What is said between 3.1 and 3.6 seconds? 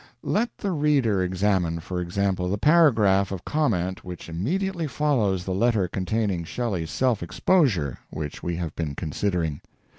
of